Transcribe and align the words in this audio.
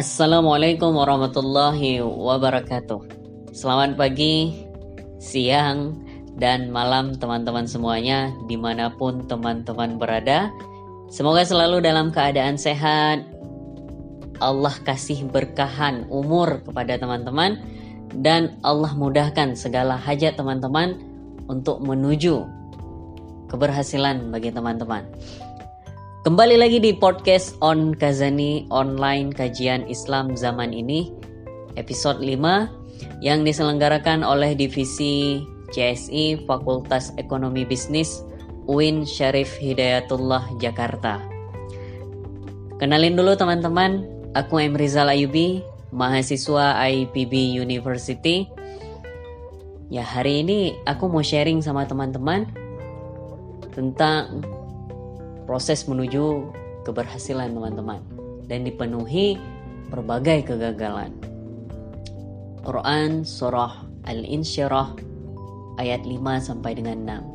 Assalamualaikum 0.00 0.96
warahmatullahi 0.96 2.00
wabarakatuh. 2.00 3.04
Selamat 3.52 4.00
pagi, 4.00 4.64
siang, 5.20 5.92
dan 6.40 6.72
malam 6.72 7.12
teman-teman 7.20 7.68
semuanya 7.68 8.32
di 8.48 8.56
mana 8.56 8.88
pun 8.96 9.28
teman-teman 9.28 10.00
berada. 10.00 10.48
Semoga 11.12 11.44
selalu 11.44 11.84
dalam 11.84 12.08
keadaan 12.16 12.56
sehat. 12.56 13.28
Allah 14.40 14.72
kasih 14.88 15.28
berkahan 15.28 16.08
umur 16.08 16.64
kepada 16.64 16.96
teman-teman 16.96 17.60
dan 18.24 18.56
Allah 18.64 18.96
mudahkan 18.96 19.52
segala 19.52 20.00
hajat 20.00 20.32
teman-teman 20.32 20.96
untuk 21.44 21.76
menuju 21.84 22.48
keberhasilan 23.52 24.32
bagi 24.32 24.48
teman-teman. 24.48 25.04
Kembali 26.20 26.60
lagi 26.60 26.84
di 26.84 26.92
podcast 26.92 27.56
On 27.64 27.96
Kazani 27.96 28.68
Online 28.68 29.32
Kajian 29.32 29.88
Islam 29.88 30.36
Zaman 30.36 30.68
Ini 30.68 31.08
episode 31.80 32.20
5 32.20 33.24
yang 33.24 33.40
diselenggarakan 33.40 34.20
oleh 34.20 34.52
divisi 34.52 35.40
CSI 35.72 36.44
Fakultas 36.44 37.16
Ekonomi 37.16 37.64
Bisnis 37.64 38.20
UIN 38.68 39.08
Syarif 39.08 39.56
Hidayatullah 39.64 40.60
Jakarta. 40.60 41.24
Kenalin 42.76 43.16
dulu 43.16 43.32
teman-teman, 43.40 44.04
aku 44.36 44.60
M. 44.60 44.76
Rizal 44.76 45.08
Ayubi, 45.08 45.64
mahasiswa 45.88 46.84
IPB 46.84 47.56
University. 47.56 48.44
Ya 49.88 50.04
hari 50.04 50.44
ini 50.44 50.76
aku 50.84 51.08
mau 51.08 51.24
sharing 51.24 51.64
sama 51.64 51.88
teman-teman 51.88 52.44
tentang 53.72 54.44
proses 55.50 55.82
menuju 55.90 56.46
keberhasilan 56.86 57.50
teman-teman 57.50 57.98
dan 58.46 58.62
dipenuhi 58.62 59.34
berbagai 59.90 60.46
kegagalan. 60.46 61.10
Quran 62.62 63.26
Surah 63.26 63.82
Al-Insyirah 64.06 64.94
ayat 65.82 66.06
5 66.06 66.54
sampai 66.54 66.78
dengan 66.78 67.26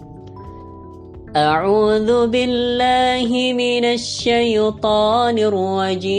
6. 1.28 1.36
A'udzu 1.36 2.32
billahi 2.32 3.52
minasy 3.52 4.32
syaithanir 4.32 5.52
rajim. 5.52 6.16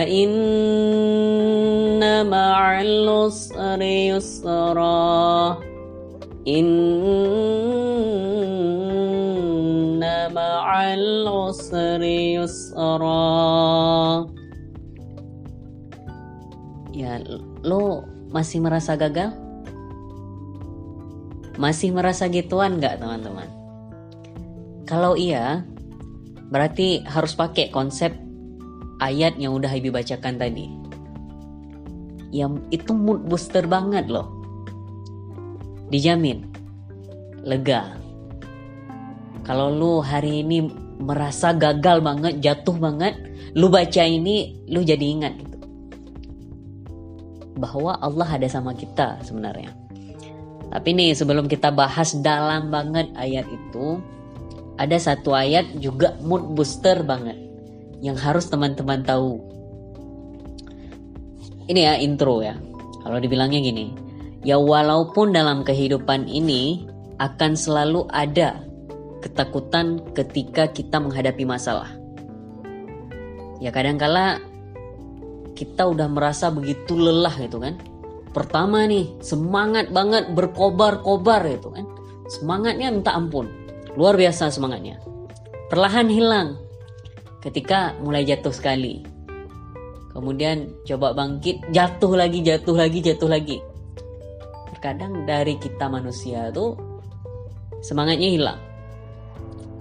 Inna 0.00 1.44
ma'al 2.24 3.04
usri 3.04 4.08
yusra. 4.08 5.60
Inna 6.48 7.12
ma'al 10.32 11.28
usri 11.28 12.40
yusra. 12.40 13.20
Ya, 16.96 17.20
lo 17.60 18.08
masih 18.32 18.64
merasa 18.64 18.96
gagal? 18.96 19.36
Masih 21.60 21.92
merasa 21.92 22.32
gituan 22.32 22.80
nggak 22.80 22.96
teman-teman? 23.04 23.44
Kalau 24.88 25.12
iya, 25.20 25.68
berarti 26.48 27.04
harus 27.04 27.36
pakai 27.36 27.68
konsep 27.68 28.31
ayat 29.02 29.34
yang 29.34 29.58
udah 29.58 29.68
Ibu 29.68 29.90
bacakan 29.90 30.38
tadi. 30.38 30.70
Yang 32.30 32.62
itu 32.70 32.94
mood 32.94 33.26
booster 33.26 33.66
banget 33.66 34.06
loh. 34.06 34.30
Dijamin. 35.90 36.46
Lega. 37.42 37.98
Kalau 39.42 39.74
lu 39.74 39.98
hari 39.98 40.46
ini 40.46 40.70
merasa 41.02 41.50
gagal 41.50 41.98
banget, 41.98 42.38
jatuh 42.38 42.78
banget, 42.78 43.18
lu 43.58 43.66
baca 43.66 44.06
ini, 44.06 44.62
lu 44.70 44.86
jadi 44.86 45.02
ingat 45.02 45.34
gitu. 45.34 45.58
Bahwa 47.58 47.98
Allah 47.98 48.38
ada 48.38 48.46
sama 48.46 48.70
kita 48.72 49.18
sebenarnya. 49.26 49.74
Tapi 50.72 50.94
nih 50.94 51.12
sebelum 51.18 51.50
kita 51.50 51.74
bahas 51.74 52.14
dalam 52.22 52.70
banget 52.70 53.10
ayat 53.18 53.44
itu, 53.50 53.98
ada 54.78 54.96
satu 54.96 55.34
ayat 55.34 55.68
juga 55.82 56.16
mood 56.22 56.54
booster 56.54 57.02
banget 57.04 57.41
yang 58.02 58.18
harus 58.18 58.50
teman-teman 58.50 59.06
tahu. 59.06 59.38
Ini 61.70 61.80
ya 61.86 61.94
intro 62.02 62.42
ya. 62.42 62.58
Kalau 63.06 63.18
dibilangnya 63.22 63.62
gini, 63.62 63.94
ya 64.42 64.58
walaupun 64.58 65.30
dalam 65.30 65.62
kehidupan 65.62 66.26
ini 66.26 66.84
akan 67.22 67.54
selalu 67.54 68.10
ada 68.10 68.66
ketakutan 69.22 70.02
ketika 70.18 70.66
kita 70.66 70.98
menghadapi 70.98 71.46
masalah. 71.46 71.88
Ya 73.62 73.70
kadangkala 73.70 74.42
kita 75.54 75.86
udah 75.86 76.10
merasa 76.10 76.50
begitu 76.50 76.98
lelah 76.98 77.38
gitu 77.38 77.62
kan. 77.62 77.78
Pertama 78.34 78.82
nih, 78.90 79.14
semangat 79.22 79.94
banget 79.94 80.34
berkobar-kobar 80.34 81.46
gitu 81.46 81.70
kan. 81.70 81.86
Semangatnya 82.32 82.88
minta 82.88 83.12
ampun 83.12 83.62
Luar 83.92 84.16
biasa 84.16 84.48
semangatnya. 84.48 84.96
Perlahan 85.68 86.08
hilang 86.08 86.56
ketika 87.42 87.98
mulai 87.98 88.22
jatuh 88.22 88.54
sekali. 88.54 89.02
Kemudian 90.14 90.70
coba 90.86 91.16
bangkit, 91.16 91.72
jatuh 91.74 92.12
lagi, 92.14 92.44
jatuh 92.44 92.76
lagi, 92.76 92.98
jatuh 93.02 93.28
lagi. 93.28 93.58
Terkadang 94.72 95.26
dari 95.26 95.58
kita 95.58 95.88
manusia 95.88 96.52
tuh 96.54 96.78
semangatnya 97.82 98.28
hilang. 98.30 98.60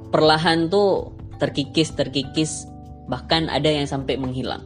Perlahan 0.10 0.68
tuh 0.72 1.14
terkikis, 1.38 1.94
terkikis, 1.94 2.66
bahkan 3.08 3.48
ada 3.52 3.68
yang 3.70 3.86
sampai 3.86 4.18
menghilang. 4.18 4.64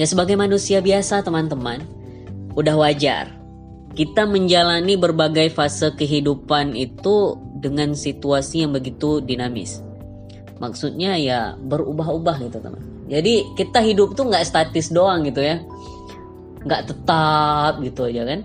Ya 0.00 0.08
sebagai 0.08 0.38
manusia 0.40 0.80
biasa 0.80 1.20
teman-teman, 1.20 1.84
udah 2.56 2.74
wajar 2.80 3.42
kita 3.92 4.24
menjalani 4.24 4.96
berbagai 4.96 5.52
fase 5.52 5.92
kehidupan 5.92 6.72
itu 6.72 7.36
dengan 7.60 7.92
situasi 7.92 8.64
yang 8.64 8.72
begitu 8.72 9.20
dinamis. 9.20 9.84
Maksudnya 10.62 11.18
ya 11.18 11.58
berubah-ubah 11.58 12.38
gitu 12.46 12.62
teman. 12.62 12.78
Jadi 13.10 13.50
kita 13.58 13.82
hidup 13.82 14.14
tuh 14.14 14.30
nggak 14.30 14.46
statis 14.46 14.94
doang 14.94 15.26
gitu 15.26 15.42
ya, 15.42 15.58
nggak 16.62 16.82
tetap 16.86 17.82
gitu 17.82 18.06
aja 18.06 18.22
kan. 18.22 18.40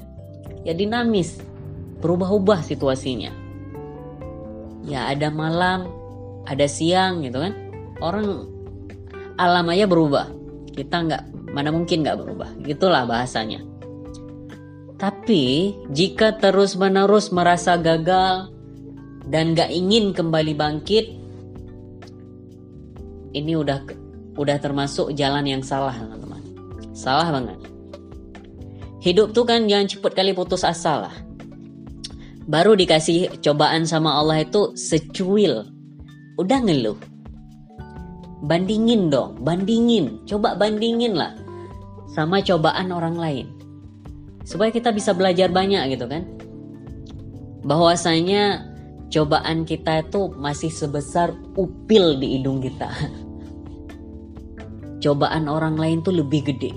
Ya 0.65 0.73
dinamis, 0.73 1.37
berubah-ubah 2.01 2.65
situasinya. 2.65 3.29
Ya 4.89 5.13
ada 5.13 5.29
malam, 5.29 5.85
ada 6.49 6.65
siang 6.65 7.21
gitu 7.21 7.37
kan. 7.37 7.53
Orang 8.01 8.49
alam 9.37 9.69
aja 9.69 9.85
berubah. 9.85 10.25
Kita 10.73 11.05
nggak, 11.05 11.53
mana 11.53 11.69
mungkin 11.69 12.01
nggak 12.01 12.17
berubah. 12.17 12.49
Gitulah 12.65 13.05
bahasanya. 13.05 13.61
Tapi 14.97 15.77
jika 15.93 16.41
terus-menerus 16.41 17.29
merasa 17.29 17.77
gagal 17.77 18.49
dan 19.29 19.53
gak 19.53 19.69
ingin 19.69 20.09
kembali 20.09 20.57
bangkit, 20.57 21.16
ini 23.37 23.53
udah 23.57 23.85
udah 24.37 24.57
termasuk 24.57 25.13
jalan 25.13 25.45
yang 25.45 25.61
salah 25.61 25.93
teman-teman. 25.93 26.41
Salah 26.93 27.29
banget. 27.29 27.59
Hidup 29.01 29.31
tuh 29.31 29.45
kan 29.45 29.69
jangan 29.69 29.87
cepet 29.87 30.11
kali 30.17 30.31
putus 30.33 30.65
asa 30.65 31.09
lah. 31.09 31.15
Baru 32.47 32.73
dikasih 32.73 33.43
cobaan 33.43 33.85
sama 33.85 34.17
Allah 34.17 34.41
itu 34.41 34.73
secuil. 34.73 35.67
Udah 36.41 36.59
ngeluh. 36.63 36.97
Bandingin 38.45 39.09
dong, 39.09 39.41
bandingin. 39.41 40.21
Coba 40.25 40.53
bandingin 40.53 41.17
lah 41.17 41.33
sama 42.17 42.41
cobaan 42.41 42.89
orang 42.89 43.13
lain 43.19 43.47
supaya 44.47 44.71
kita 44.71 44.95
bisa 44.95 45.11
belajar 45.11 45.51
banyak 45.51 45.91
gitu 45.91 46.07
kan 46.07 46.23
bahwasanya 47.67 48.63
cobaan 49.11 49.67
kita 49.67 50.07
itu 50.07 50.31
masih 50.39 50.71
sebesar 50.71 51.35
upil 51.59 52.15
di 52.15 52.39
hidung 52.39 52.63
kita 52.63 52.87
cobaan 55.03 55.45
orang 55.45 55.77
lain 55.77 56.01
tuh 56.01 56.15
lebih 56.15 56.45
gede. 56.47 56.71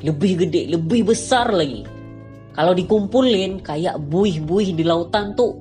Lebih 0.00 0.46
gede 0.46 0.70
lebih 0.72 1.12
besar 1.12 1.52
lagi. 1.52 1.84
Kalau 2.56 2.74
dikumpulin 2.74 3.62
kayak 3.62 4.00
buih-buih 4.10 4.74
di 4.74 4.82
lautan 4.82 5.32
tuh 5.38 5.56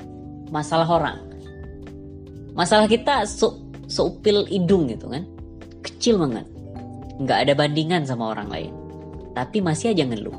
masalah 0.49 0.89
orang. 0.89 1.19
Masalah 2.57 2.89
kita 2.89 3.23
se 3.29 3.45
seupil 3.89 4.49
hidung 4.49 4.89
gitu 4.89 5.07
kan. 5.07 5.23
Kecil 5.85 6.17
banget. 6.17 6.45
Nggak 7.19 7.39
ada 7.47 7.53
bandingan 7.55 8.03
sama 8.07 8.33
orang 8.33 8.49
lain. 8.49 8.73
Tapi 9.37 9.61
masih 9.63 9.93
aja 9.93 10.03
ngeluh. 10.03 10.35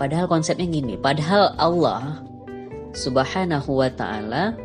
Padahal 0.00 0.32
konsepnya 0.32 0.64
gini, 0.64 0.96
padahal 0.96 1.52
Allah 1.60 2.24
Subhanahu 2.96 3.84
wa 3.84 3.90
taala 3.92 4.56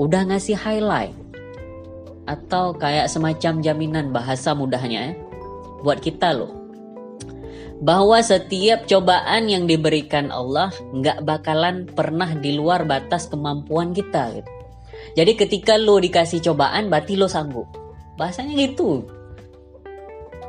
udah 0.00 0.32
ngasih 0.32 0.56
highlight 0.56 1.12
atau 2.28 2.76
kayak 2.76 3.08
semacam 3.08 3.64
jaminan 3.64 4.12
bahasa 4.12 4.52
mudahnya 4.52 5.00
ya 5.00 5.12
buat 5.80 6.04
kita 6.04 6.36
loh 6.36 6.58
bahwa 7.78 8.18
setiap 8.18 8.90
cobaan 8.90 9.46
yang 9.46 9.64
diberikan 9.70 10.34
Allah 10.34 10.74
nggak 10.92 11.22
bakalan 11.22 11.86
pernah 11.86 12.34
di 12.34 12.58
luar 12.58 12.82
batas 12.82 13.30
kemampuan 13.30 13.94
kita 13.94 14.34
gitu. 14.34 14.50
Jadi 15.14 15.32
ketika 15.38 15.78
lo 15.78 16.02
dikasih 16.02 16.42
cobaan 16.42 16.90
berarti 16.90 17.14
lo 17.14 17.30
sanggup. 17.30 17.70
Bahasanya 18.18 18.54
gitu. 18.58 19.06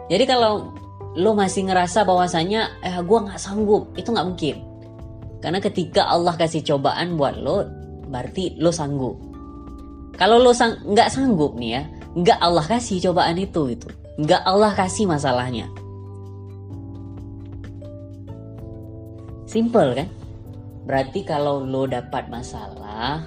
Jadi 0.09 0.25
kalau 0.25 0.73
lo 1.13 1.31
masih 1.37 1.69
ngerasa 1.69 2.01
bahwasanya 2.01 2.81
eh 2.81 2.97
gue 2.97 3.19
nggak 3.29 3.37
sanggup 3.37 3.93
itu 3.93 4.09
nggak 4.09 4.27
mungkin. 4.27 4.55
Karena 5.39 5.61
ketika 5.61 6.09
Allah 6.09 6.33
kasih 6.33 6.65
cobaan 6.65 7.13
buat 7.13 7.37
lo 7.37 7.61
berarti 8.09 8.57
lo 8.57 8.73
sanggup. 8.73 9.28
Kalau 10.19 10.35
lo 10.35 10.51
sang 10.51 10.83
nggak 10.83 11.07
sanggup 11.15 11.55
nih 11.55 11.79
ya, 11.79 11.83
nggak 12.11 12.39
Allah 12.43 12.65
kasih 12.67 12.99
cobaan 12.99 13.39
itu 13.39 13.71
itu, 13.71 13.87
nggak 14.19 14.43
Allah 14.43 14.75
kasih 14.75 15.07
masalahnya. 15.07 15.71
Simple 19.47 19.95
kan? 19.95 20.09
Berarti 20.83 21.23
kalau 21.23 21.63
lo 21.63 21.87
dapat 21.87 22.27
masalah, 22.27 23.23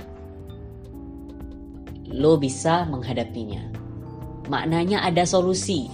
lo 2.12 2.36
bisa 2.36 2.84
menghadapinya. 2.84 3.72
Maknanya 4.52 5.00
ada 5.00 5.24
solusi. 5.24 5.88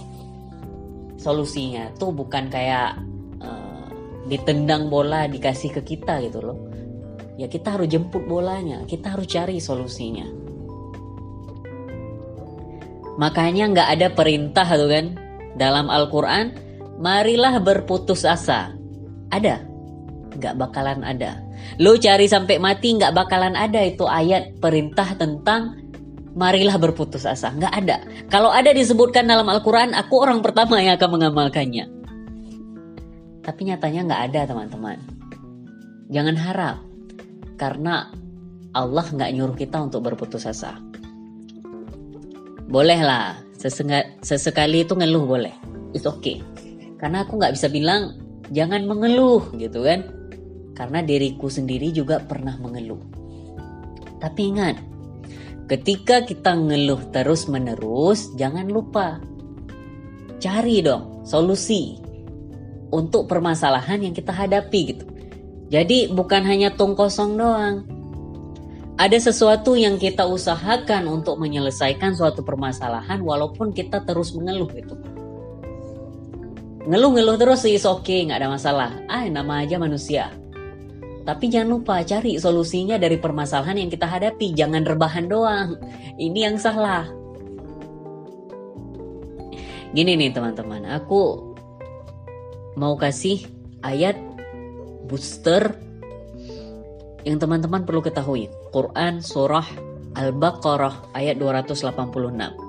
Solusinya 1.15 1.95
tuh 1.95 2.11
bukan 2.11 2.51
kayak 2.51 2.99
uh, 3.39 3.87
ditendang 4.27 4.91
bola 4.91 5.31
dikasih 5.31 5.79
ke 5.79 5.95
kita 5.95 6.19
gitu 6.27 6.43
loh. 6.43 6.59
Ya 7.39 7.47
kita 7.47 7.79
harus 7.79 7.87
jemput 7.87 8.27
bolanya, 8.27 8.83
kita 8.83 9.15
harus 9.15 9.31
cari 9.31 9.63
solusinya. 9.63 10.27
Makanya 13.19 13.75
nggak 13.75 13.89
ada 13.99 14.07
perintah 14.15 14.63
tuh 14.63 14.87
kan 14.87 15.05
dalam 15.59 15.91
Al-Quran, 15.91 16.55
marilah 17.03 17.59
berputus 17.59 18.23
asa. 18.23 18.71
Ada, 19.35 19.59
nggak 20.39 20.55
bakalan 20.55 21.03
ada. 21.03 21.43
Lo 21.83 21.99
cari 21.99 22.31
sampai 22.31 22.55
mati 22.63 22.95
nggak 22.95 23.11
bakalan 23.11 23.59
ada 23.59 23.83
itu 23.83 24.07
ayat 24.07 24.55
perintah 24.63 25.11
tentang 25.19 25.75
marilah 26.31 26.79
berputus 26.79 27.27
asa. 27.27 27.51
Nggak 27.51 27.73
ada. 27.75 27.97
Kalau 28.31 28.55
ada 28.55 28.71
disebutkan 28.71 29.27
dalam 29.27 29.51
Al-Quran, 29.51 29.91
aku 29.91 30.23
orang 30.23 30.39
pertama 30.39 30.79
yang 30.79 30.95
akan 30.95 31.19
mengamalkannya. 31.19 31.85
Tapi 33.43 33.61
nyatanya 33.67 34.01
nggak 34.07 34.21
ada 34.31 34.41
teman-teman. 34.47 34.97
Jangan 36.07 36.35
harap. 36.39 36.77
Karena 37.59 38.07
Allah 38.71 39.05
nggak 39.11 39.31
nyuruh 39.35 39.57
kita 39.59 39.83
untuk 39.83 40.07
berputus 40.07 40.47
asa. 40.47 40.88
Bolehlah, 42.69 43.41
sesekali 44.21 44.85
itu 44.85 44.93
ngeluh 44.93 45.25
boleh. 45.25 45.55
It's 45.97 46.05
okay. 46.05 46.45
Karena 47.01 47.25
aku 47.25 47.41
nggak 47.41 47.57
bisa 47.57 47.65
bilang 47.65 48.13
jangan 48.53 48.85
mengeluh 48.85 49.49
gitu 49.57 49.81
kan 49.81 50.05
karena 50.77 51.01
diriku 51.01 51.49
sendiri 51.49 51.89
juga 51.89 52.21
pernah 52.21 52.55
mengeluh. 52.61 53.01
Tapi 54.21 54.41
ingat, 54.53 54.77
ketika 55.65 56.21
kita 56.23 56.55
ngeluh 56.55 57.09
terus-menerus, 57.09 58.37
jangan 58.37 58.69
lupa 58.69 59.17
cari 60.39 60.85
dong 60.85 61.25
solusi 61.27 61.99
untuk 62.93 63.25
permasalahan 63.27 64.05
yang 64.07 64.13
kita 64.13 64.31
hadapi 64.31 64.79
gitu. 64.93 65.05
Jadi 65.69 66.09
bukan 66.09 66.45
hanya 66.45 66.73
tong 66.73 66.93
kosong 66.93 67.33
doang. 67.33 67.85
Ada 68.99 69.31
sesuatu 69.31 69.79
yang 69.79 69.95
kita 69.95 70.27
usahakan 70.27 71.07
untuk 71.07 71.39
menyelesaikan 71.39 72.19
suatu 72.19 72.43
permasalahan 72.43 73.23
walaupun 73.23 73.71
kita 73.71 74.03
terus 74.03 74.35
mengeluh 74.35 74.67
gitu. 74.75 74.99
Ngeluh-ngeluh 76.83 77.39
terus 77.39 77.63
sih 77.63 77.79
oke 77.79 78.03
okay, 78.03 78.27
nggak 78.27 78.43
ada 78.43 78.51
masalah. 78.51 78.91
Ah 79.07 79.23
nama 79.31 79.63
aja 79.63 79.79
manusia. 79.79 80.35
Tapi 81.23 81.47
jangan 81.47 81.79
lupa 81.79 82.03
cari 82.03 82.43
solusinya 82.43 82.99
dari 82.99 83.15
permasalahan 83.15 83.79
yang 83.79 83.87
kita 83.87 84.03
hadapi. 84.03 84.51
Jangan 84.51 84.83
rebahan 84.83 85.31
doang. 85.31 85.79
Ini 86.19 86.51
yang 86.51 86.59
salah. 86.59 87.07
Gini 89.95 90.19
nih 90.19 90.35
teman-teman, 90.35 90.83
aku 90.91 91.55
mau 92.75 92.99
kasih 92.99 93.47
ayat 93.79 94.19
booster 95.07 95.71
yang 97.23 97.39
teman-teman 97.39 97.87
perlu 97.87 98.03
ketahui. 98.03 98.58
Quran 98.72 99.20
surah 99.22 99.66
Al-Baqarah 100.14 101.14
ayat 101.14 101.36
286. 101.38 102.64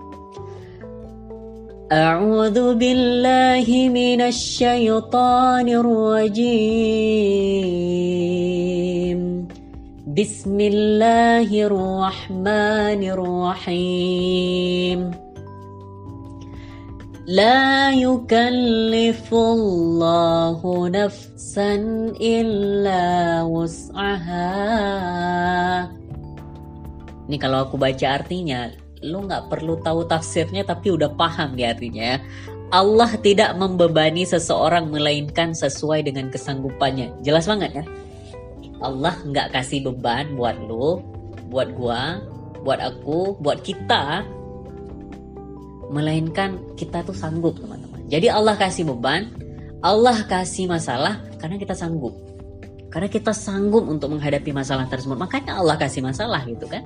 أعوذ 1.86 2.82
بالله 2.82 3.68
من 3.94 4.22
الشيطان 4.22 5.70
الرجيم 5.70 7.06
بسم 10.18 10.58
الله 10.60 11.50
الرحمن 11.70 13.02
الرحيم 13.06 15.00
لا 17.30 17.90
يكلف 17.90 19.34
الله 19.34 20.62
نفسا 20.90 21.74
إلا 22.22 23.06
وسعها 23.50 24.54
Ini 27.26 27.42
kalau 27.42 27.66
aku 27.66 27.82
baca 27.82 28.22
artinya 28.22 28.70
lo 29.02 29.26
nggak 29.26 29.50
perlu 29.50 29.82
tahu 29.82 30.06
tafsirnya 30.06 30.62
tapi 30.62 30.94
udah 30.94 31.10
paham 31.18 31.58
ya 31.58 31.74
artinya 31.74 32.04
ya. 32.14 32.18
Allah 32.70 33.10
tidak 33.22 33.58
membebani 33.58 34.26
seseorang 34.26 34.94
melainkan 34.94 35.58
sesuai 35.58 36.06
dengan 36.06 36.30
kesanggupannya. 36.30 37.26
Jelas 37.26 37.50
banget 37.50 37.82
ya. 37.82 37.86
Allah 38.86 39.18
nggak 39.26 39.54
kasih 39.58 39.90
beban 39.90 40.38
buat 40.38 40.58
lo, 40.70 41.02
buat 41.50 41.74
gua, 41.74 42.22
buat 42.62 42.78
aku, 42.78 43.38
buat 43.42 43.66
kita, 43.66 44.22
melainkan 45.91 46.57
kita 46.79 47.03
tuh 47.03 47.15
sanggup 47.15 47.59
teman-teman. 47.59 48.07
Jadi 48.07 48.31
Allah 48.31 48.55
kasih 48.55 48.87
beban, 48.87 49.31
Allah 49.83 50.23
kasih 50.25 50.71
masalah 50.71 51.19
karena 51.43 51.59
kita 51.59 51.75
sanggup. 51.75 52.15
Karena 52.91 53.07
kita 53.07 53.31
sanggup 53.31 53.87
untuk 53.87 54.11
menghadapi 54.11 54.51
masalah 54.51 54.87
tersebut. 54.91 55.15
Makanya 55.15 55.63
Allah 55.63 55.79
kasih 55.79 56.03
masalah 56.03 56.43
gitu 56.47 56.67
kan. 56.67 56.83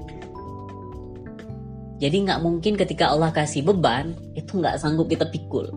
Jadi 1.96 2.28
nggak 2.28 2.40
mungkin 2.44 2.76
ketika 2.76 3.08
Allah 3.08 3.32
kasih 3.32 3.64
beban 3.64 4.12
itu 4.36 4.60
nggak 4.60 4.76
sanggup 4.76 5.08
kita 5.08 5.24
pikul. 5.32 5.70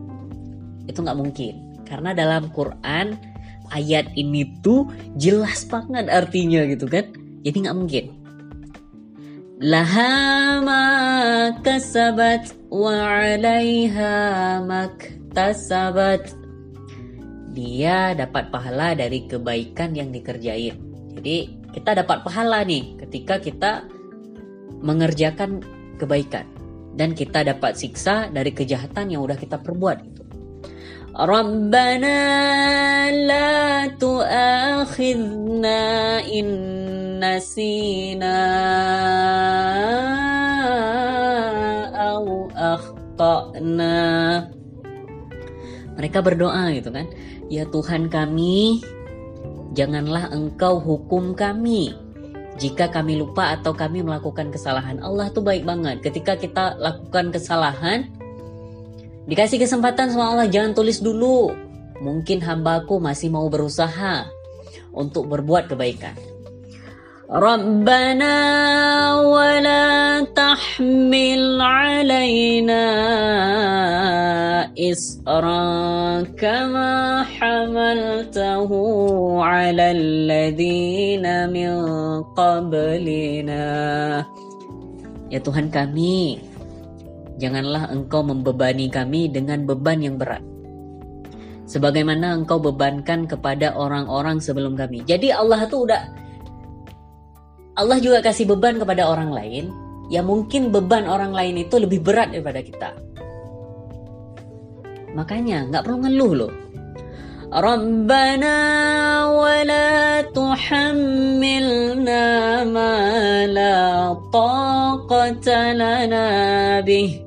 Itu 0.83 0.99
nggak 0.99 1.15
mungkin. 1.15 1.79
Karena 1.87 2.11
dalam 2.11 2.51
Quran 2.51 3.15
ayat 3.71 4.11
ini 4.19 4.59
tuh 4.59 4.91
jelas 5.15 5.63
banget 5.71 6.11
artinya 6.11 6.67
gitu 6.67 6.91
kan. 6.91 7.07
Jadi 7.47 7.57
nggak 7.63 7.77
mungkin. 7.77 8.05
Laha 9.57 10.61
ma 10.61 10.85
kasabat 11.65 12.53
wa 12.69 12.93
'alaiha 12.93 14.13
maktasabat. 14.61 16.29
Dia 17.57 18.13
dapat 18.13 18.53
pahala 18.53 18.93
dari 18.93 19.25
kebaikan 19.25 19.97
yang 19.97 20.13
dikerjain. 20.13 20.77
Jadi 21.17 21.57
kita 21.73 21.97
dapat 21.97 22.21
pahala 22.21 22.61
nih 22.61 23.01
ketika 23.01 23.41
kita 23.41 23.89
mengerjakan 24.85 25.65
kebaikan 25.97 26.45
dan 26.93 27.17
kita 27.17 27.41
dapat 27.41 27.81
siksa 27.81 28.29
dari 28.29 28.53
kejahatan 28.53 29.09
yang 29.09 29.25
udah 29.25 29.41
kita 29.41 29.57
perbuat 29.57 29.97
itu. 30.05 30.21
Rabbana 31.17 32.21
la 33.09 33.89
tu'akhidna 33.97 35.81
in 36.29 36.76
nasina 37.17 38.37
au 41.97 42.45
akhtana. 42.53 43.97
Mereka 45.97 46.21
berdoa 46.21 46.69
gitu 46.77 46.93
kan. 46.93 47.09
Ya 47.49 47.65
Tuhan 47.65 48.13
kami, 48.13 48.85
janganlah 49.73 50.29
engkau 50.29 50.77
hukum 50.77 51.33
kami 51.33 51.95
jika 52.57 52.89
kami 52.89 53.17
lupa 53.21 53.53
atau 53.57 53.73
kami 53.73 54.01
melakukan 54.05 54.49
kesalahan. 54.53 55.01
Allah 55.01 55.29
tuh 55.33 55.41
baik 55.45 55.65
banget. 55.65 56.01
Ketika 56.05 56.37
kita 56.37 56.77
lakukan 56.77 57.33
kesalahan, 57.33 58.09
dikasih 59.29 59.61
kesempatan 59.61 60.13
sama 60.13 60.33
Allah, 60.33 60.49
jangan 60.49 60.73
tulis 60.77 61.01
dulu. 61.01 61.53
Mungkin 61.97 62.45
hambaku 62.45 63.01
masih 63.01 63.33
mau 63.33 63.49
berusaha 63.49 64.29
untuk 64.93 65.29
berbuat 65.29 65.69
kebaikan. 65.69 66.36
ربنا 67.32 68.36
ولا 69.24 70.20
تحمل 70.36 71.42
علينا 71.60 72.84
إصرا 74.76 75.64
كما 76.36 76.92
حملته 77.24 78.70
على 79.40 79.86
الذين 79.96 81.24
من 81.48 81.72
قبلنا 82.36 83.66
Ya 85.32 85.40
Tuhan 85.40 85.72
kami, 85.72 86.44
janganlah 87.40 87.88
Engkau 87.88 88.20
membebani 88.20 88.92
kami 88.92 89.32
dengan 89.32 89.64
beban 89.64 90.04
yang 90.04 90.20
berat. 90.20 90.44
Sebagaimana 91.64 92.36
Engkau 92.36 92.60
bebankan 92.60 93.24
kepada 93.24 93.72
orang-orang 93.72 94.44
sebelum 94.44 94.76
kami. 94.76 95.00
Jadi 95.08 95.32
Allah 95.32 95.64
tuh 95.72 95.88
udah 95.88 96.04
Allah 97.76 97.98
juga 97.98 98.20
kasih 98.20 98.44
beban 98.52 98.76
kepada 98.76 99.08
orang 99.08 99.32
lain, 99.32 99.72
ya 100.12 100.20
mungkin 100.20 100.68
beban 100.68 101.08
orang 101.08 101.32
lain 101.32 101.56
itu 101.56 101.80
lebih 101.80 102.04
berat 102.04 102.28
daripada 102.32 102.60
kita. 102.60 102.90
Makanya 105.16 105.68
nggak 105.72 105.84
perlu 105.84 105.98
ngeluh 106.04 106.34
loh. 106.36 106.52
ربنا 107.52 108.56
ولا 109.28 110.20
تحملنا 110.32 112.24
ما 112.64 112.96
لا 113.46 114.16
طاقة 114.32 115.72
لنا 115.72 116.80
به 116.80 117.20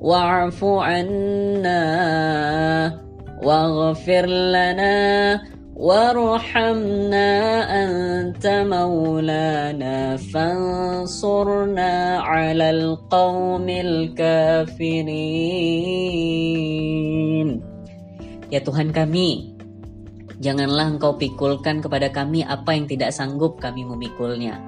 واعف 0.00 0.64
عنا 0.64 1.82
واغفر 3.42 4.26
لنا 4.26 5.40
وارحمنا 5.80 7.30
أنت 7.72 8.44
مولانا 8.44 10.16
فانصرنا 10.20 11.92
على 12.20 12.66
القوم 12.70 13.66
الكافرين 13.68 15.20
Ya 18.50 18.58
Tuhan 18.58 18.90
kami, 18.90 19.54
janganlah 20.42 20.90
Engkau 20.90 21.14
pikulkan 21.14 21.78
kepada 21.78 22.10
kami 22.10 22.42
apa 22.42 22.74
yang 22.74 22.90
tidak 22.90 23.14
sanggup 23.14 23.62
kami 23.62 23.86
memikulnya. 23.86 24.58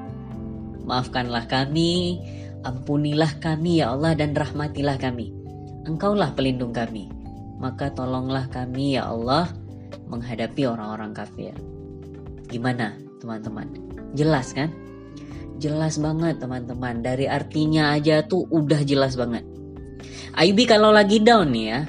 Maafkanlah 0.86 1.50
kami, 1.50 2.22
ampunilah 2.62 3.42
kami 3.42 3.82
ya 3.82 3.90
Allah 3.90 4.14
dan 4.14 4.38
rahmatilah 4.38 5.02
kami. 5.02 5.34
Engkaulah 5.82 6.30
pelindung 6.38 6.70
kami. 6.70 7.10
Maka 7.58 7.90
tolonglah 7.90 8.46
kami 8.54 8.94
ya 8.94 9.10
Allah 9.10 9.50
menghadapi 10.07 10.63
orang-orang 10.67 11.11
kafir. 11.11 11.53
Gimana 12.47 12.95
teman-teman? 13.19 13.67
Jelas 14.15 14.55
kan? 14.55 14.71
Jelas 15.57 15.97
banget 15.97 16.37
teman-teman. 16.37 17.01
Dari 17.01 17.25
artinya 17.25 17.97
aja 17.97 18.21
tuh 18.23 18.45
udah 18.53 18.81
jelas 18.85 19.17
banget. 19.17 19.43
Ayubi 20.37 20.69
kalau 20.69 20.93
lagi 20.93 21.17
down 21.17 21.49
nih 21.49 21.65
ya, 21.65 21.79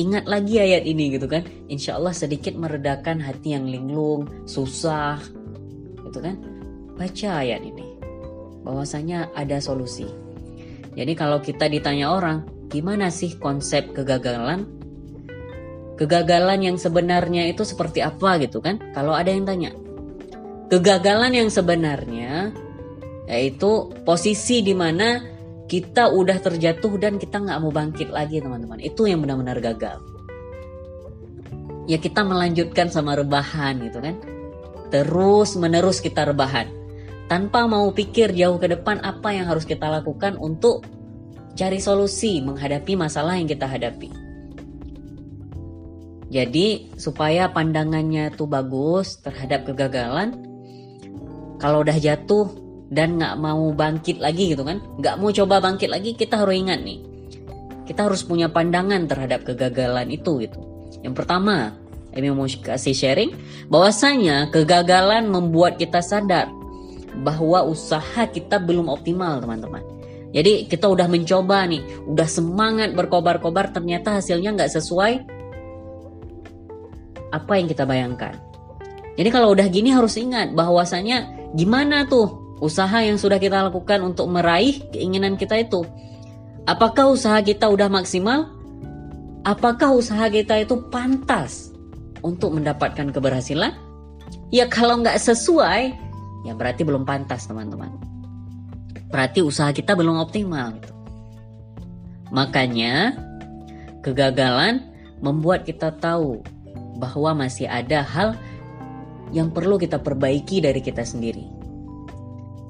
ingat 0.00 0.24
lagi 0.24 0.56
ayat 0.56 0.88
ini 0.88 1.12
gitu 1.12 1.28
kan. 1.28 1.44
Insya 1.68 2.00
Allah 2.00 2.16
sedikit 2.16 2.56
meredakan 2.56 3.20
hati 3.20 3.52
yang 3.52 3.68
linglung, 3.68 4.24
susah, 4.48 5.20
gitu 6.08 6.18
kan. 6.24 6.40
Baca 6.96 7.30
ayat 7.44 7.60
ini. 7.62 7.84
Bahwasanya 8.64 9.28
ada 9.36 9.60
solusi. 9.60 10.08
Jadi 10.96 11.12
kalau 11.14 11.38
kita 11.38 11.68
ditanya 11.68 12.10
orang, 12.10 12.48
gimana 12.72 13.12
sih 13.12 13.36
konsep 13.36 13.92
kegagalan? 13.92 14.77
Kegagalan 15.98 16.62
yang 16.62 16.76
sebenarnya 16.78 17.50
itu 17.50 17.66
seperti 17.66 18.00
apa 18.00 18.38
gitu 18.38 18.62
kan? 18.62 18.78
Kalau 18.94 19.12
ada 19.12 19.28
yang 19.28 19.44
tanya. 19.44 19.74
Kegagalan 20.70 21.34
yang 21.34 21.50
sebenarnya 21.50 22.54
yaitu 23.28 23.92
posisi 24.08 24.64
di 24.64 24.72
mana 24.72 25.20
kita 25.68 26.08
udah 26.08 26.40
terjatuh 26.40 26.96
dan 26.96 27.20
kita 27.20 27.44
nggak 27.44 27.58
mau 27.60 27.68
bangkit 27.68 28.08
lagi 28.08 28.40
teman-teman. 28.40 28.80
Itu 28.80 29.04
yang 29.04 29.20
benar-benar 29.20 29.60
gagal. 29.60 30.00
Ya 31.90 32.00
kita 32.00 32.24
melanjutkan 32.24 32.88
sama 32.88 33.18
rebahan 33.18 33.80
gitu 33.84 34.00
kan. 34.00 34.16
Terus 34.88 35.56
menerus 35.60 36.00
kita 36.00 36.24
rebahan. 36.24 36.72
Tanpa 37.28 37.68
mau 37.68 37.92
pikir 37.92 38.32
jauh 38.32 38.56
ke 38.56 38.72
depan 38.72 39.04
apa 39.04 39.36
yang 39.36 39.44
harus 39.44 39.68
kita 39.68 39.84
lakukan 39.84 40.40
untuk 40.40 40.88
cari 41.52 41.76
solusi 41.76 42.40
menghadapi 42.40 42.96
masalah 42.96 43.36
yang 43.36 43.44
kita 43.44 43.68
hadapi. 43.68 44.27
Jadi 46.28 46.92
supaya 47.00 47.48
pandangannya 47.48 48.28
tuh 48.36 48.44
bagus 48.44 49.16
terhadap 49.24 49.64
kegagalan, 49.64 50.36
kalau 51.56 51.80
udah 51.80 51.96
jatuh 51.96 52.52
dan 52.92 53.16
nggak 53.16 53.36
mau 53.40 53.72
bangkit 53.72 54.20
lagi 54.20 54.52
gitu 54.52 54.60
kan, 54.60 54.84
nggak 55.00 55.16
mau 55.16 55.32
coba 55.32 55.64
bangkit 55.64 55.88
lagi, 55.88 56.12
kita 56.12 56.36
harus 56.36 56.60
ingat 56.60 56.84
nih, 56.84 57.00
kita 57.88 58.04
harus 58.04 58.20
punya 58.28 58.52
pandangan 58.52 59.08
terhadap 59.08 59.48
kegagalan 59.48 60.08
itu 60.12 60.44
gitu. 60.44 60.60
Yang 61.00 61.24
pertama, 61.24 61.72
ini 62.12 62.28
mau 62.28 62.44
kasih 62.44 62.92
sharing, 62.92 63.32
bahwasanya 63.72 64.52
kegagalan 64.52 65.32
membuat 65.32 65.80
kita 65.80 66.04
sadar 66.04 66.52
bahwa 67.24 67.64
usaha 67.64 68.28
kita 68.28 68.60
belum 68.60 68.92
optimal 68.92 69.40
teman-teman. 69.40 69.80
Jadi 70.28 70.68
kita 70.68 70.92
udah 70.92 71.08
mencoba 71.08 71.64
nih, 71.64 71.80
udah 72.04 72.28
semangat 72.28 72.92
berkobar-kobar, 72.92 73.72
ternyata 73.72 74.20
hasilnya 74.20 74.52
nggak 74.52 74.76
sesuai 74.76 75.37
apa 77.38 77.54
yang 77.54 77.70
kita 77.70 77.86
bayangkan. 77.86 78.34
Jadi 79.18 79.28
kalau 79.30 79.54
udah 79.54 79.66
gini 79.70 79.90
harus 79.94 80.14
ingat 80.18 80.54
bahwasanya 80.54 81.26
gimana 81.54 82.06
tuh 82.06 82.58
usaha 82.58 83.02
yang 83.02 83.18
sudah 83.18 83.38
kita 83.38 83.70
lakukan 83.70 84.02
untuk 84.02 84.26
meraih 84.30 84.82
keinginan 84.90 85.38
kita 85.38 85.58
itu. 85.58 85.86
Apakah 86.66 87.14
usaha 87.14 87.38
kita 87.40 87.70
udah 87.70 87.88
maksimal? 87.88 88.50
Apakah 89.46 89.96
usaha 89.96 90.28
kita 90.28 90.60
itu 90.60 90.76
pantas 90.90 91.72
untuk 92.20 92.52
mendapatkan 92.54 93.08
keberhasilan? 93.14 93.72
Ya 94.52 94.68
kalau 94.68 95.00
nggak 95.00 95.16
sesuai, 95.16 95.82
ya 96.44 96.52
berarti 96.52 96.84
belum 96.84 97.08
pantas 97.08 97.48
teman-teman. 97.48 97.90
Berarti 99.08 99.40
usaha 99.40 99.72
kita 99.72 99.96
belum 99.96 100.20
optimal. 100.20 100.76
Gitu. 100.76 100.92
Makanya 102.28 103.16
kegagalan 104.04 104.84
membuat 105.24 105.64
kita 105.64 105.96
tahu 105.96 106.44
bahwa 106.98 107.46
masih 107.46 107.70
ada 107.70 108.02
hal 108.02 108.34
yang 109.30 109.54
perlu 109.54 109.78
kita 109.78 110.02
perbaiki 110.02 110.58
dari 110.58 110.82
kita 110.82 111.06
sendiri. 111.06 111.46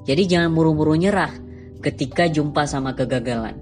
Jadi 0.05 0.23
jangan 0.29 0.53
buru-buru 0.53 0.95
nyerah 0.95 1.33
ketika 1.81 2.29
jumpa 2.29 2.69
sama 2.69 2.93
kegagalan. 2.95 3.57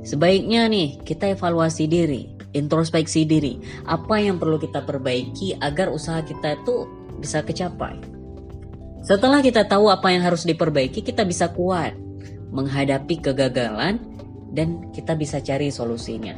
Sebaiknya 0.00 0.64
nih 0.68 1.00
kita 1.04 1.28
evaluasi 1.36 1.84
diri, 1.84 2.32
introspeksi 2.56 3.28
diri, 3.28 3.60
apa 3.84 4.16
yang 4.18 4.40
perlu 4.40 4.56
kita 4.56 4.82
perbaiki 4.82 5.60
agar 5.60 5.92
usaha 5.92 6.24
kita 6.24 6.60
itu 6.60 6.88
bisa 7.20 7.44
kecapai. 7.44 8.00
Setelah 9.04 9.40
kita 9.40 9.64
tahu 9.68 9.88
apa 9.92 10.12
yang 10.12 10.24
harus 10.24 10.44
diperbaiki, 10.44 11.04
kita 11.04 11.24
bisa 11.24 11.52
kuat 11.52 11.96
menghadapi 12.50 13.20
kegagalan 13.20 14.00
dan 14.50 14.90
kita 14.90 15.14
bisa 15.14 15.38
cari 15.40 15.70
solusinya. 15.70 16.36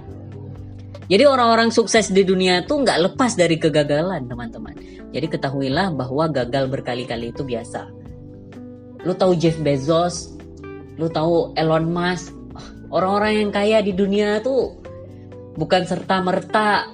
Jadi 1.11 1.25
orang-orang 1.27 1.75
sukses 1.75 2.15
di 2.15 2.23
dunia 2.23 2.63
tuh 2.63 2.87
nggak 2.87 2.99
lepas 3.11 3.35
dari 3.35 3.59
kegagalan 3.59 4.31
teman-teman. 4.31 4.75
Jadi 5.11 5.27
ketahuilah 5.29 5.93
bahwa 5.93 6.31
gagal 6.31 6.71
berkali-kali 6.71 7.35
itu 7.35 7.43
biasa. 7.43 7.91
Lu 9.03 9.13
tahu 9.19 9.35
Jeff 9.35 9.59
Bezos, 9.59 10.39
lu 10.97 11.11
tahu 11.11 11.53
Elon 11.59 11.91
Musk, 11.91 12.31
orang-orang 12.95 13.33
yang 13.43 13.51
kaya 13.51 13.79
di 13.83 13.93
dunia 13.93 14.39
tuh 14.41 14.79
bukan 15.59 15.83
serta 15.85 16.23
merta 16.23 16.87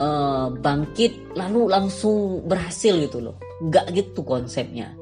eh, 0.00 0.48
bangkit 0.58 1.36
lalu 1.36 1.68
langsung 1.68 2.42
berhasil 2.48 2.96
gitu 2.96 3.20
loh. 3.20 3.36
Nggak 3.62 3.86
gitu 3.92 4.24
konsepnya. 4.24 4.96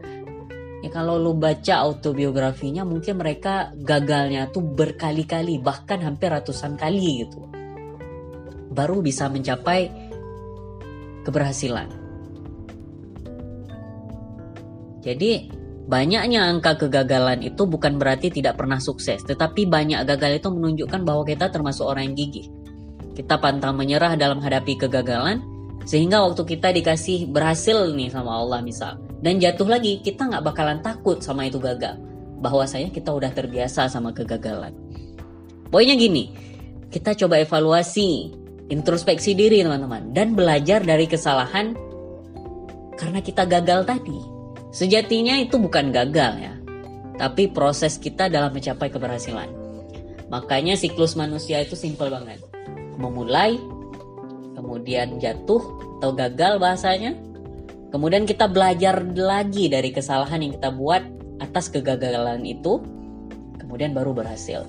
Ya 0.86 0.94
kalau 0.94 1.18
lu 1.18 1.34
baca 1.34 1.82
autobiografinya 1.82 2.86
mungkin 2.86 3.18
mereka 3.18 3.74
gagalnya 3.74 4.54
tuh 4.54 4.62
berkali-kali 4.62 5.58
bahkan 5.58 5.98
hampir 5.98 6.30
ratusan 6.30 6.78
kali 6.78 7.26
gitu. 7.26 7.42
Baru 8.70 9.02
bisa 9.02 9.26
mencapai 9.26 9.90
keberhasilan. 11.26 11.90
Jadi 15.02 15.50
banyaknya 15.90 16.54
angka 16.54 16.86
kegagalan 16.86 17.42
itu 17.42 17.66
bukan 17.66 17.98
berarti 17.98 18.30
tidak 18.30 18.54
pernah 18.54 18.78
sukses, 18.78 19.26
tetapi 19.26 19.66
banyak 19.66 20.06
gagal 20.06 20.38
itu 20.38 20.54
menunjukkan 20.54 21.02
bahwa 21.02 21.26
kita 21.26 21.50
termasuk 21.50 21.82
orang 21.82 22.14
yang 22.14 22.30
gigih. 22.30 22.46
Kita 23.18 23.42
pantang 23.42 23.74
menyerah 23.74 24.14
dalam 24.14 24.38
hadapi 24.38 24.78
kegagalan, 24.78 25.42
sehingga 25.82 26.22
waktu 26.22 26.46
kita 26.46 26.70
dikasih 26.70 27.26
berhasil 27.26 27.90
nih 27.90 28.14
sama 28.14 28.38
Allah 28.38 28.62
misal, 28.62 29.02
dan 29.20 29.40
jatuh 29.40 29.68
lagi 29.68 30.00
kita 30.04 30.28
nggak 30.28 30.44
bakalan 30.44 30.80
takut 30.84 31.20
sama 31.20 31.48
itu 31.48 31.56
gagal. 31.60 31.96
Bahwasanya 32.40 32.92
kita 32.92 33.16
udah 33.16 33.32
terbiasa 33.32 33.88
sama 33.88 34.12
kegagalan. 34.12 34.76
Poinnya 35.72 35.96
gini 35.96 36.32
kita 36.92 37.16
coba 37.16 37.40
evaluasi 37.40 38.32
introspeksi 38.68 39.34
diri 39.34 39.62
teman-teman 39.62 40.10
dan 40.12 40.36
belajar 40.36 40.82
dari 40.82 41.08
kesalahan 41.08 41.72
karena 42.96 43.20
kita 43.24 43.48
gagal 43.48 43.88
tadi. 43.88 44.18
Sejatinya 44.74 45.40
itu 45.40 45.56
bukan 45.56 45.88
gagal 45.88 46.32
ya 46.36 46.56
tapi 47.16 47.48
proses 47.48 47.96
kita 47.96 48.28
dalam 48.28 48.52
mencapai 48.52 48.92
keberhasilan. 48.92 49.48
Makanya 50.28 50.76
siklus 50.76 51.16
manusia 51.16 51.64
itu 51.64 51.74
simpel 51.74 52.12
banget. 52.12 52.44
Memulai 53.00 53.56
kemudian 54.56 55.20
jatuh 55.20 55.60
atau 56.00 56.12
gagal 56.12 56.60
bahasanya 56.60 57.16
Kemudian 57.90 58.26
kita 58.26 58.50
belajar 58.50 58.98
lagi 59.14 59.70
dari 59.70 59.94
kesalahan 59.94 60.42
yang 60.42 60.52
kita 60.58 60.74
buat 60.74 61.02
atas 61.38 61.70
kegagalan 61.70 62.42
itu, 62.42 62.82
kemudian 63.62 63.94
baru 63.94 64.16
berhasil. 64.16 64.66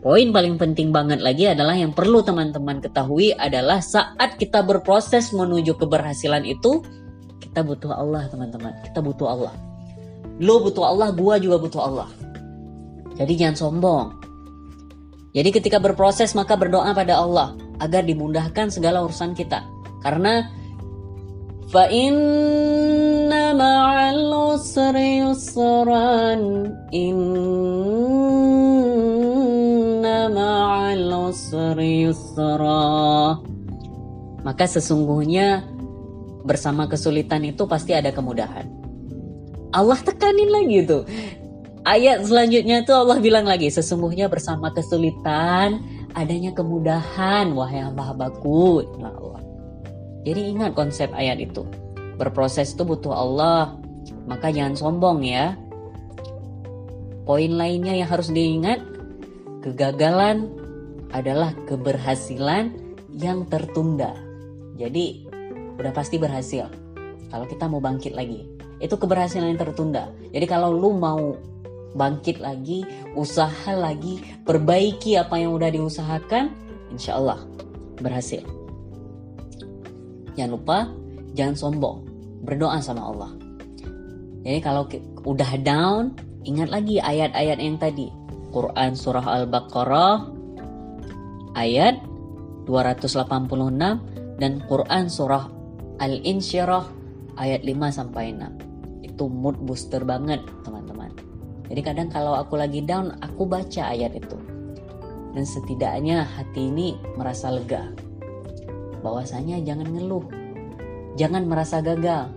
Poin 0.00 0.32
paling 0.32 0.56
penting 0.56 0.96
banget 0.96 1.20
lagi 1.20 1.44
adalah 1.44 1.76
yang 1.76 1.92
perlu 1.92 2.24
teman-teman 2.24 2.80
ketahui 2.80 3.36
adalah 3.36 3.84
saat 3.84 4.40
kita 4.40 4.64
berproses 4.64 5.28
menuju 5.36 5.76
keberhasilan 5.76 6.48
itu, 6.48 6.80
kita 7.36 7.60
butuh 7.60 7.92
Allah 7.92 8.24
teman-teman. 8.32 8.72
Kita 8.80 9.04
butuh 9.04 9.28
Allah. 9.28 9.52
Lo 10.40 10.64
butuh 10.64 10.88
Allah, 10.88 11.12
gua 11.12 11.36
juga 11.36 11.60
butuh 11.60 11.82
Allah. 11.84 12.08
Jadi 13.20 13.32
jangan 13.36 13.56
sombong. 13.60 14.06
Jadi 15.36 15.52
ketika 15.52 15.76
berproses 15.76 16.32
maka 16.32 16.56
berdoa 16.56 16.96
pada 16.96 17.20
Allah 17.20 17.52
agar 17.84 18.00
dimudahkan 18.08 18.72
segala 18.72 19.04
urusan 19.04 19.36
kita. 19.36 19.60
Karena 20.00 20.48
yusran 25.22 26.74
inna 26.90 27.46
ma'al 30.34 31.30
usri 31.30 32.10
yusra 32.10 33.38
maka 34.42 34.66
sesungguhnya 34.66 35.62
bersama 36.42 36.90
kesulitan 36.90 37.46
itu 37.46 37.62
pasti 37.70 37.94
ada 37.94 38.10
kemudahan. 38.10 38.66
Allah 39.70 40.00
tekanin 40.02 40.50
lagi 40.50 40.82
tuh 40.82 41.06
ayat 41.86 42.26
selanjutnya 42.26 42.82
itu 42.82 42.90
Allah 42.90 43.22
bilang 43.22 43.46
lagi, 43.46 43.70
sesungguhnya 43.70 44.26
bersama 44.26 44.74
kesulitan 44.74 45.78
adanya 46.18 46.50
kemudahan, 46.50 47.54
wahai 47.54 47.78
hamba-hambaku. 47.86 48.82
Allah. 48.98 49.49
Jadi 50.24 50.52
ingat 50.52 50.76
konsep 50.76 51.08
ayat 51.16 51.40
itu. 51.40 51.64
Berproses 52.20 52.76
itu 52.76 52.84
butuh 52.84 53.16
Allah, 53.16 53.80
maka 54.28 54.52
jangan 54.52 54.76
sombong 54.76 55.24
ya. 55.24 55.56
Poin 57.24 57.52
lainnya 57.56 57.96
yang 57.96 58.08
harus 58.10 58.28
diingat, 58.28 58.82
kegagalan 59.64 60.50
adalah 61.14 61.56
keberhasilan 61.64 62.76
yang 63.16 63.48
tertunda. 63.48 64.12
Jadi 64.76 65.24
udah 65.80 65.92
pasti 65.96 66.20
berhasil. 66.20 66.68
Kalau 67.30 67.46
kita 67.46 67.70
mau 67.70 67.80
bangkit 67.80 68.12
lagi, 68.12 68.44
itu 68.82 68.94
keberhasilan 68.96 69.54
yang 69.54 69.60
tertunda. 69.60 70.12
Jadi 70.34 70.46
kalau 70.48 70.74
lu 70.74 70.96
mau 70.96 71.38
bangkit 71.94 72.42
lagi, 72.42 72.84
usaha 73.16 73.72
lagi, 73.72 74.20
perbaiki 74.44 75.16
apa 75.16 75.38
yang 75.38 75.54
udah 75.56 75.70
diusahakan, 75.70 76.52
insya 76.92 77.16
Allah 77.16 77.40
berhasil. 78.02 78.59
Jangan 80.40 80.56
lupa, 80.56 80.88
jangan 81.36 81.52
sombong, 81.52 82.00
berdoa 82.48 82.80
sama 82.80 83.12
Allah. 83.12 83.28
Jadi 84.40 84.58
kalau 84.64 84.88
udah 85.28 85.52
down, 85.60 86.16
ingat 86.48 86.72
lagi 86.72 86.96
ayat-ayat 86.96 87.60
yang 87.60 87.76
tadi. 87.76 88.08
Quran 88.48 88.96
Surah 88.96 89.20
Al-Baqarah 89.20 90.32
ayat 91.60 92.00
286 92.64 94.40
dan 94.40 94.52
Quran 94.64 95.12
Surah 95.12 95.44
Al-Insyirah 96.00 96.88
ayat 97.36 97.60
5 97.60 97.92
sampai 97.92 98.32
6. 98.32 99.04
Itu 99.12 99.28
mood 99.28 99.60
booster 99.60 100.08
banget, 100.08 100.40
teman-teman. 100.64 101.12
Jadi 101.68 101.80
kadang 101.84 102.08
kalau 102.08 102.32
aku 102.32 102.56
lagi 102.56 102.80
down, 102.80 103.12
aku 103.20 103.44
baca 103.44 103.92
ayat 103.92 104.16
itu. 104.16 104.40
Dan 105.36 105.44
setidaknya 105.44 106.24
hati 106.24 106.72
ini 106.72 106.96
merasa 107.20 107.52
lega. 107.52 107.92
Bahwasanya 109.04 109.60
jangan 109.60 109.92
ngeluh. 109.92 110.39
Jangan 111.18 111.46
merasa 111.46 111.82
gagal. 111.82 112.30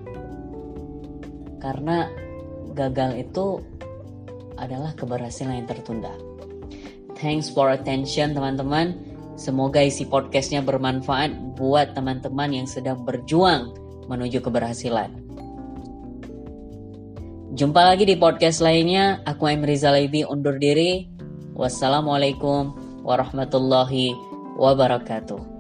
Karena 1.62 2.10
gagal 2.74 3.30
itu 3.30 3.62
adalah 4.58 4.94
keberhasilan 4.98 5.64
yang 5.64 5.70
tertunda. 5.70 6.14
Thanks 7.20 7.48
for 7.48 7.72
attention 7.72 8.36
teman-teman. 8.36 9.00
Semoga 9.34 9.82
isi 9.82 10.06
podcastnya 10.06 10.62
bermanfaat 10.62 11.58
buat 11.58 11.98
teman-teman 11.98 12.54
yang 12.54 12.68
sedang 12.70 13.02
berjuang 13.02 13.74
menuju 14.06 14.44
keberhasilan. 14.44 15.10
Jumpa 17.54 17.82
lagi 17.86 18.10
di 18.10 18.18
podcast 18.18 18.66
lainnya. 18.66 19.22
Aku 19.30 19.46
M. 19.46 19.62
Rizal 19.62 20.10
Ibi 20.10 20.26
undur 20.26 20.58
diri. 20.58 21.06
Wassalamualaikum 21.54 22.74
warahmatullahi 23.06 24.18
wabarakatuh. 24.58 25.53